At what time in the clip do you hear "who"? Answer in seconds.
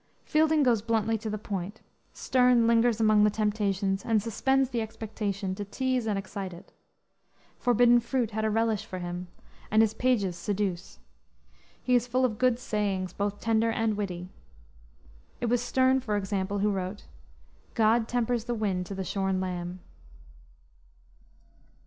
16.57-16.71